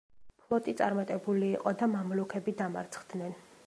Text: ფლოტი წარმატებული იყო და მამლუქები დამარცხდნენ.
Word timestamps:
ფლოტი 0.45 0.73
წარმატებული 0.79 1.51
იყო 1.59 1.77
და 1.83 1.91
მამლუქები 1.95 2.59
დამარცხდნენ. 2.65 3.43